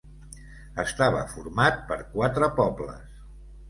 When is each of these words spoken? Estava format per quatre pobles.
Estava 0.85 1.23
format 1.35 1.79
per 1.93 2.01
quatre 2.17 2.53
pobles. 2.61 3.27